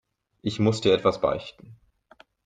[0.41, 1.79] Ich muss dir etwas beichten.